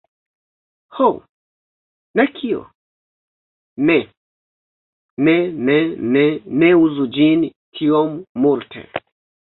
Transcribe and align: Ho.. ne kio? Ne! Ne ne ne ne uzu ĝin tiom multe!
Ho.. 0.99 1.07
ne 2.21 2.25
kio? 2.37 2.63
Ne! 3.89 3.97
Ne 5.29 5.35
ne 5.69 5.77
ne 6.17 6.25
ne 6.65 6.73
uzu 6.87 7.09
ĝin 7.19 7.45
tiom 7.79 8.17
multe! 8.47 8.89